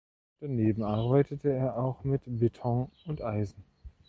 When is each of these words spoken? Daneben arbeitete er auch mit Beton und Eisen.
Daneben 0.39 0.81
arbeitete 0.81 1.53
er 1.53 1.77
auch 1.77 2.03
mit 2.03 2.23
Beton 2.25 2.91
und 3.05 3.21
Eisen. 3.21 3.63